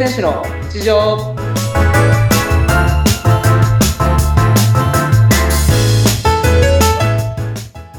[0.00, 0.42] 選手の
[0.72, 1.36] 日常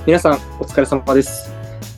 [0.08, 1.52] 皆さんお疲れ様です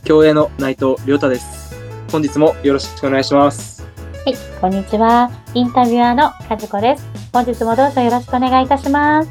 [0.03, 1.73] 競泳の内藤亮太です
[2.11, 3.87] 本日もよろしくお願いします
[4.25, 5.31] はい、こんにちは。
[5.53, 7.05] インタビュアーの和子です。
[7.33, 9.29] 本日もどうぞよろしくお願いいたします。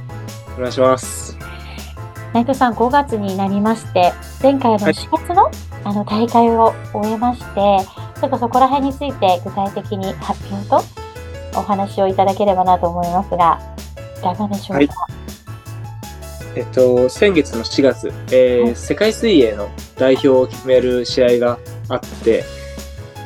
[0.59, 1.35] お願いします
[2.35, 5.51] 内藤さん、5月になりまして、前回のはい4月の,、
[5.85, 10.81] あの大会を終えまして、ちょっとそこら辺について具体的に発表と
[11.59, 13.61] お話をいただければなと思いますが、
[14.19, 14.77] いかがでしょうか？
[14.77, 14.89] はい
[16.55, 21.59] えっと先月の4月、えーはい世界水泳の代表を決める試合が
[21.89, 22.45] あって、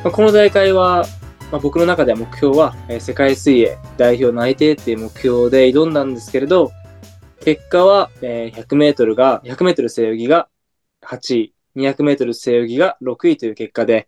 [0.03, 1.05] まあ、この大会は、
[1.51, 6.71] まあ、僕の中では目標は、えー世界水泳代表内定っていう目標で挑んだんですけれど、
[7.41, 10.47] 結果は、えー100メートルが、100メートル背泳ぎが
[11.05, 14.07] 8位、200メートル背泳ぎが6位という結果で、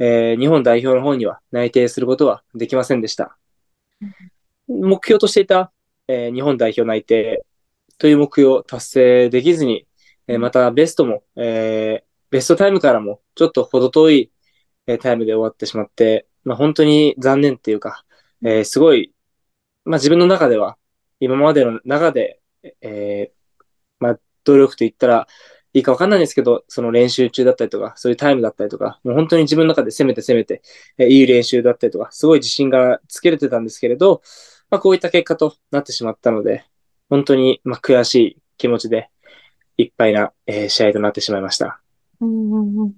[0.00, 3.36] えー日本代表の方には内定することはできませんでした。
[4.66, 5.72] 目標としていた、
[6.08, 7.44] えー日本代表内定
[7.98, 9.86] という目標を達成できずに、
[10.26, 14.32] えーまたベストも、えーベストタイムからもちょっと程遠い、
[14.86, 18.04] えータイムで終わってしまって、まあ、本当に残念っていうか、
[18.42, 19.12] えーすごい、
[19.84, 20.78] まあ、自分の中では
[21.20, 22.40] 今までの中で、
[22.80, 23.40] えー
[23.98, 25.26] まあ、努力と言ったら
[25.72, 30.62] いいかわかんないんですけど、その練習中だったりとか、そういうタイムだったりとか、もう本当に自分の中で攻めて攻めて、
[30.98, 34.22] えーいい練習だったりとか、すごい自信がつけれてたんですけれど、
[34.70, 36.64] まあ、こういった結果となってしまったので、
[37.08, 39.10] 本当に、まあ、悔しい気持ちで
[39.76, 41.80] いっぱいな、えー試合となってしまいました。
[42.20, 42.94] うんうんうん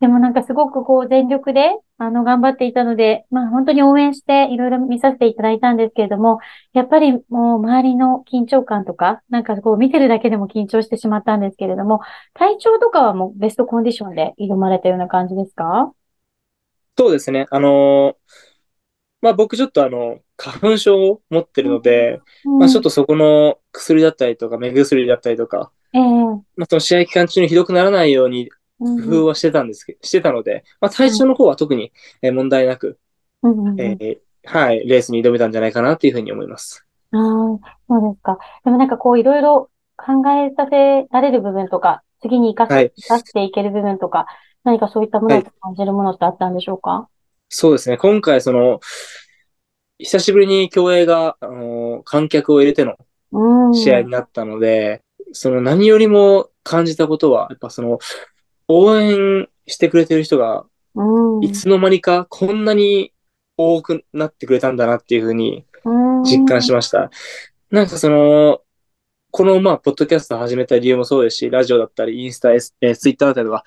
[0.00, 6.38] でもなんかすごくこう全力で、あの、頑張っていたので、まあ本当に応援していろいろ見させていただいたんですけれども、
[6.72, 12.00] やっぱりもう周りの緊張感とか、なんかこう見てるだけでも緊張してしまったんですけれども、
[12.34, 15.92] 体調とかはもうベストコンディションで挑まれたような感じですか？
[16.96, 17.46] そうですね。
[17.50, 18.16] あのー
[19.20, 26.00] まあ、僕ちょっとあの、花粉症を持ってるので、まあ、ちょっとそこの薬だったりとか、目薬だったりとか、ええ。
[26.56, 32.98] まあ、その試合期間中にひどくならないようにうん工夫はしてたんですけど、してたので、まあ、体調の方は特にえー問題なく、
[33.78, 36.86] えーはい、レースに挑めたんじゃないかなっていうふうに思います。
[37.12, 37.20] ああ、
[37.88, 38.38] そうですか。
[38.64, 44.26] でもなんかこういろいろ考えさせられる部分とか、次に活かはいし、出していける部分とか、
[44.64, 47.08] 何かそういったものを感じるものってあったんでしょうか？
[47.48, 47.96] そうですね。
[47.96, 48.80] 今回、その、
[49.98, 52.96] 久しぶりに競泳が、あのー観客を入れての
[53.32, 53.74] うん。
[53.74, 55.02] 試合になったので、
[55.32, 57.98] その何よりも感じたことは、やっぱその、
[58.68, 60.64] 応援してくれてる人が、
[60.94, 61.44] うん。
[61.44, 63.12] いつの間にかこんなに
[63.56, 67.10] 多くなってくれたんだなっていうふうにうん実感しました。
[67.70, 68.60] なんかその、
[69.30, 73.64] このまあ、ポッドキャスト始めた理由もそうですし、ラジオだったり、インスタ、えーツイッターだったりとか、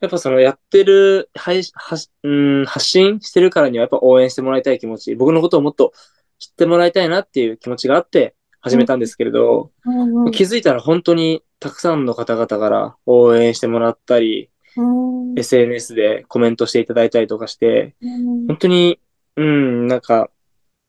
[0.00, 5.92] やっぱそのやってる、配はしうん発信してるからにはやっぱ応援してもらいたい気持ち、僕のことをもっと
[6.38, 10.30] 知ってもらいたいなっていう気持ちがあって始めたんですけれど、うんうん。
[10.30, 14.48] 気づいたら本当にたくさんの方々から応援してもらったり、
[14.78, 15.38] うん。
[15.38, 18.46] SNS でコメントしていただいたりとかして、うん。
[18.46, 19.00] 本当に、
[19.36, 20.30] うん、なんか、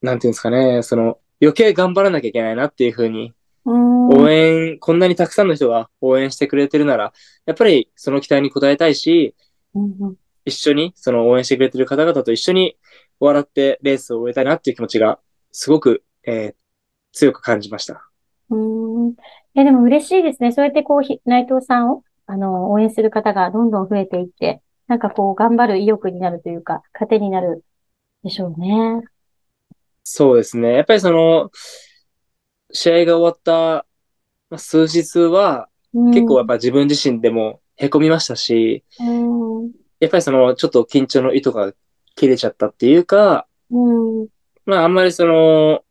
[0.01, 3.33] なんていうんですかね、その、余計頑張らなきゃいけないなっていうふうに、
[3.65, 4.07] うん。
[4.07, 7.11] 応援、こんなにたくさんの人が応援してくれてるなら、
[7.45, 9.35] やっぱりその期待に応えたいし、
[9.73, 10.15] うん。
[10.45, 12.77] 一緒に、その応援してくれてる方々と一緒に
[13.19, 15.19] 笑ってレースを終えたいなっていう気持ちが、
[15.51, 16.64] すごく、えー
[17.15, 18.07] 強く感じました。
[18.49, 19.09] うん。
[19.11, 19.15] い
[19.53, 20.51] や、でも嬉しいですね。
[20.51, 27.63] そうやってこう、ひ内藤さんを、あの、応援する方がどんどん増えていって、なんかこう、頑張る意欲になるというか、糧になる
[28.23, 29.01] でしょうね。
[30.03, 30.73] そうですね。
[30.73, 31.49] やっぱりその、
[32.71, 33.85] 試合が終わった
[34.49, 39.71] まあ数日は、うん結構やっぱ自分自身でも凹みましたし、うん。
[40.01, 41.71] やっぱりその、ちょっと緊張の糸が
[42.15, 44.27] 切れちゃったっていうか、うん。
[44.65, 45.84] まああんまりその、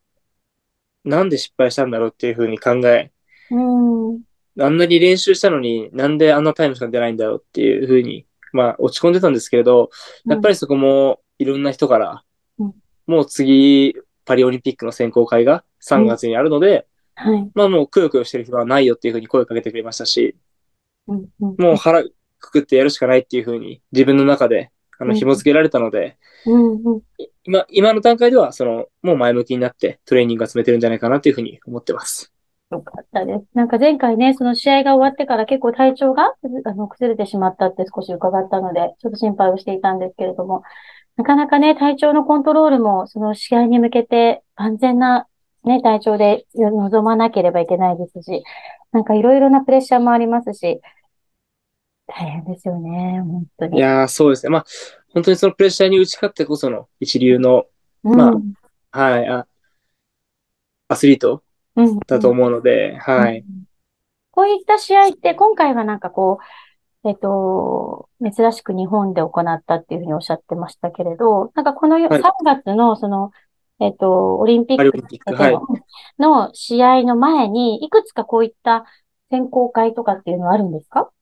[1.05, 3.13] なんで失敗したんだろうっていうふうに考え、
[3.51, 4.23] うん。
[4.61, 9.91] あんなに練習したのになんであんなタイムしか出ないんだろうっていうふうに、まあ落ち込んでたんですけれど、
[10.27, 12.23] やっぱりそこもいろんな人から、
[12.59, 12.75] うん
[13.07, 13.95] もう次、
[14.25, 17.51] パリオリンピックの選考会が3月にあるので、はい。
[17.55, 20.37] まあもうくよくよしてる暇はないよっていうふうに声をかけてくれましたし、
[21.07, 21.29] うん。
[21.41, 21.57] うん。
[21.59, 26.73] もう腹くくってやるしかないっていうふうに自分の中であのうん紐付けられたので、うん。
[26.85, 27.01] うん。
[27.45, 32.33] 今、今の段階では、その、もう前向きになってトレーニングが詰めてるんじゃないかなっていうふうに思ってます。
[32.71, 33.45] よかったです。
[33.55, 40.63] なんか前回ね、その試合が終わってから結構体調があの崩れてしまったって少し伺ったので、ちょっと心配をしていたんですけれども、
[41.17, 45.27] なかなかね、体調のコントロールも、その試合に向けて安全な
[45.65, 48.45] ね、体調で臨まなければいけないですし、
[48.93, 50.81] なんかいろいろなプレッシャーもありますし、
[52.07, 53.79] 大変ですよね、本当に。
[53.79, 54.51] いやー、そうですね。
[54.51, 54.65] まあ、
[55.13, 57.67] 本当にそのプレッシャーに打ち勝ってこその一流の
[58.03, 58.55] まあうん
[58.91, 59.47] はい、あ
[60.89, 61.43] アスリート
[61.77, 63.39] うんだと思うので、はい。
[63.39, 63.65] うん
[64.37, 66.41] こういった試合って、今回はなんかこ
[67.05, 73.31] う、えっと、珍しく日本で行ったっていうふうにおっしゃってましたけれど、なんかこのよはい3月のその、
[73.79, 74.99] えっと、オリンピック。
[76.19, 78.87] の試合の前に、いくつかこういった
[79.31, 81.13] 選考会とかっていうのはあるんですか？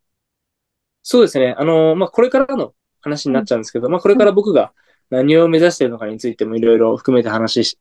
[1.03, 1.55] そうですね。
[1.59, 4.73] あの、まあ、これからの話になっちゃうんですけど、まあ、これから僕が
[5.11, 7.79] 何を目指しているのかについてもいろいろ含めて話し、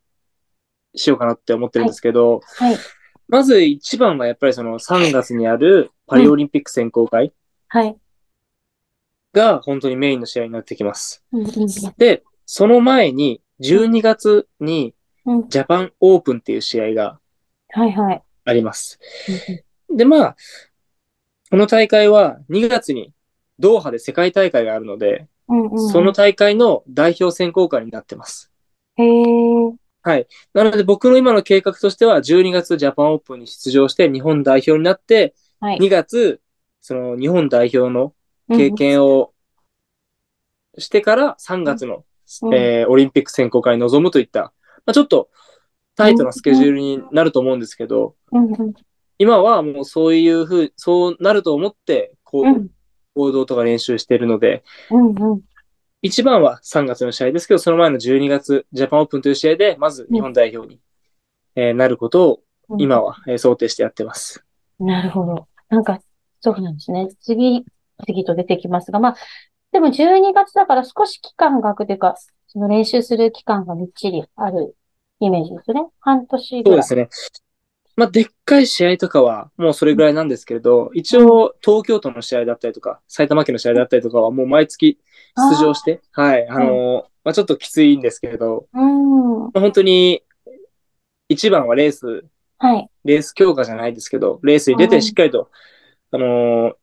[0.96, 2.78] しようかなって思ってるんですけど、はい。
[3.28, 7.32] まず一番はやっぱりその3月にあるパリオリンピック選考会
[7.70, 7.96] はい。
[9.34, 11.24] が本当にメインの試合になってきます。
[11.32, 14.94] うんうんで、その前に12月に
[15.26, 17.20] うんジャパンオープンっていう試合が
[17.70, 18.24] はいはい。
[18.44, 19.00] あります。
[19.30, 20.36] うんで、まあ、
[21.52, 23.12] この大会は2月に
[23.60, 25.72] ドーハで世界大会があるので、うんうん。
[25.72, 28.52] うんその大会の代表選考会になってます。
[28.96, 29.76] へー。
[30.54, 35.78] なので僕の今の計画としては12月ジャパンオープンに出場して日本代表になって、はい。
[35.78, 36.42] 2月、
[36.80, 38.14] その日本代表の
[38.48, 39.34] 経験を
[40.78, 42.06] してから3月の、
[42.44, 42.56] うん。
[42.56, 44.54] えーオリンピック選考会に臨むといった、
[44.86, 45.30] まあ、ちょっと
[45.98, 48.74] タイトなスケジュールになると思うんですけど、うんうん
[49.22, 52.70] 今はもうそういうふう、そうなると思って、こう、うん
[53.14, 55.42] 行動とか練習しているので、うんうん
[56.02, 60.80] 一番は3月の試合ですけど、その前の12月、ジャパンオープンという試合で、まず日本代表に、
[61.56, 62.40] えーなることを
[62.70, 64.44] うん今は、えー想定してやってます。
[64.80, 65.48] なるほど。
[65.70, 66.00] なんか、
[66.40, 67.10] そうなんですね。
[67.20, 67.66] 次、
[68.08, 69.16] 次と出てきますが、まあ、
[69.72, 72.16] でも12月だから少し期間が空くというか、
[72.48, 74.76] その練習する期間がみっちりある
[75.20, 75.86] イメージですね。
[76.00, 76.84] 半年ぐらい。
[76.84, 77.42] そうですね。
[77.96, 84.98] まあ、でっかい試合とかはもうそれぐらいなんですけれど、一応東京都の試合だったりとか、埼玉県の試合だったりとかはもう毎月
[85.36, 89.40] 出場して、はい、あのーまあ、ちょっときついんですけれど、うん。
[89.40, 90.24] まあ、本当に
[91.30, 92.26] 一番はレース、
[92.58, 92.90] はい。
[93.06, 95.50] レース強化じゃないですけど、レースに出うんてしっかりと、
[96.12, 96.74] あのー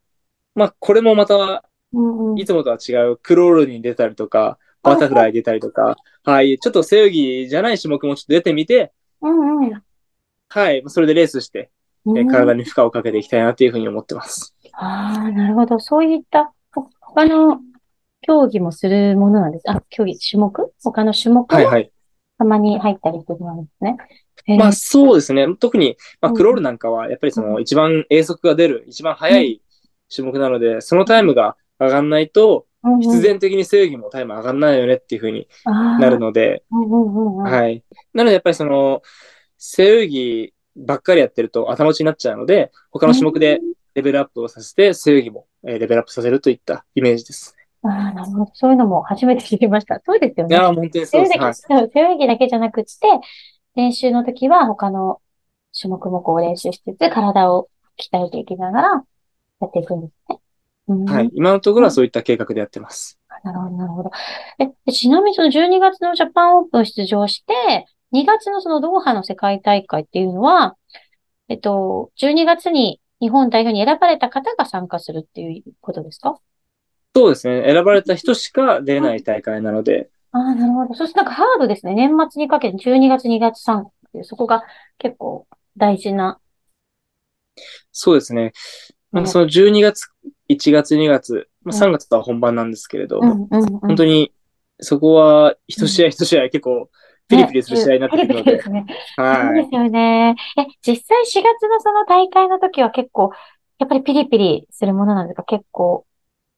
[0.54, 1.64] まあ、これもまた
[2.36, 9.82] いつもとは違うクロールに出たりとか、バタフライ出たりとか、はい、ちょっと背泳ぎじゃない種目もちょっと出てみて、うんうん。
[10.48, 11.70] はい、それでレースして、
[12.16, 14.54] え体に負荷をかけていきたいなというふうに思ってます。
[14.72, 15.78] ああ、なるほど。
[15.78, 17.60] そういった、ほ他の
[18.22, 19.70] 競技もするものなんです。
[19.70, 20.72] あ、競技、種目？
[20.82, 21.40] 他の種目？
[21.40, 21.92] もはいはい。
[22.38, 23.96] たまに入ったりするものですね。
[24.44, 25.46] へーまあそうですね。
[25.58, 29.62] 特に、まあ、うんクロールなんかは、やっぱりその一番永速が出る、一番速い
[30.14, 32.66] 種目なので、そのタイムが上がんないと、
[33.00, 37.82] 必然的に背泳ぎもタイム上がんないよねっていうふうになるので、はい。
[38.14, 39.02] なのでやっぱりその、
[39.58, 43.60] 背泳ぎばっかりやってると頭打ちになっちゃうので、他の種目で
[43.94, 47.56] レベルアップをさせて、背泳ぎもえーレベルアップさせるといったイメージです。
[47.82, 48.50] ああ、なるほど。
[48.54, 50.00] そういうのも初めて知りました。
[50.04, 50.54] そうですよね。
[50.54, 51.38] いやー、本当にそうです。
[51.38, 51.54] はい。
[51.92, 52.90] 背泳ぎだけじゃなくって、
[53.74, 55.20] 練習の時は他の
[55.78, 57.68] 種目もこう練習しつつ、体を
[57.98, 58.88] 鍛えていきながら
[59.60, 60.40] やっていくんですね。
[60.88, 61.30] うんはい。
[61.34, 63.18] 今のところはそういった計画でやってます。
[63.44, 64.10] なるほど、なるほど。
[64.58, 70.76] え、でちなみにその12月のジャパンオープン出場して、2月のそのドーハの世界大会っていうのは、
[71.48, 76.38] えっと、12月に日本代表に選ばれた方が参加するっていうことですか？
[77.16, 77.64] そうですね。
[77.64, 80.94] 選ばれた人しか出れない大会なので、ああ、なるほど。
[80.94, 81.94] そしてなんかハードですね。
[81.94, 84.62] 年末にかけて12月、2月、3月っていう、そこが
[84.98, 86.38] 結構大事な。
[87.90, 88.52] そうですね。
[89.10, 90.06] まあその12月、
[90.48, 93.78] 1月、2月、まあ、3月は本番なんですけれど、うん、うん、うん。
[93.80, 94.32] 本当に
[94.80, 96.88] そこは一試合一試合結構
[97.28, 98.86] ピリピリする試合になってくるのでで、すね。
[99.16, 99.62] そうはい。
[99.62, 100.34] ですよね。
[100.56, 103.30] え、実際4月のその大会の時は結構、
[103.78, 105.44] やっぱりピリピリするものなんですか？
[105.44, 106.04] 結構。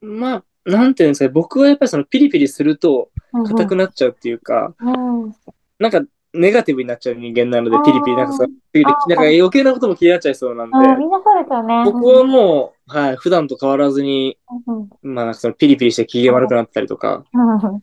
[0.00, 5.34] まあ、なんていうんですかね、僕はやっぱりそのピリピリするとうんうん硬くなっちゃうっていうか、うん。
[5.78, 11.82] なんかネガティブになっちゃう人間なのでピリピリなんかさ、ピリなんか余計なことも気になっちゃいそうなんで、みんなそうですよね。
[11.84, 17.82] 僕はもう、はい、普段と変わらずに、うんうんまあ、そのピリピリして機嫌悪くなったりとかうんうん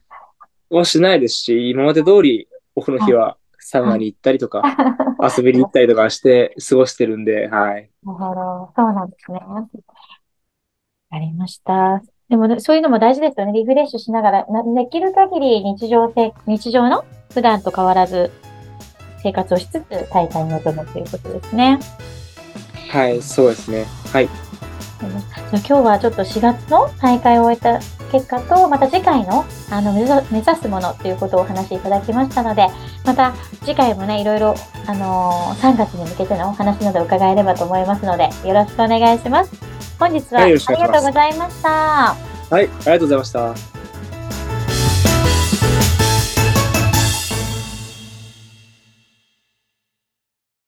[0.70, 4.62] はしないですし、今まで通りオフの日はサウナに行ったりとか、
[5.20, 7.90] 遊びに行ったりとかして過ごしてるんで、はい。
[8.04, 8.72] なるほど。
[8.76, 9.42] そうなんですね。
[11.10, 12.04] ありました。
[12.30, 13.54] でもね、そういうのも大事ですよね。
[13.54, 17.04] リフレッシュしながら、なできる限り日常せ、日常の
[17.34, 18.32] 普段と変わらず
[19.24, 21.80] 生活をしつつ大会に臨むということですね。
[22.92, 23.86] はい、そうですね。
[24.14, 24.30] はい。
[25.00, 27.80] じゃあ今日はちょっと4月の大会を終えた
[28.12, 32.68] 結果と、また次回のあの目指すものということをお話しいただきましたので、
[33.06, 39.52] また次回もね、いろいろ、あのー3月に向けてのお話など伺えればと思いますので、よろしくお願いします。
[40.00, 41.70] 本日はありがとうございました。
[41.70, 42.16] は
[42.52, 43.77] い、ありがとうございました。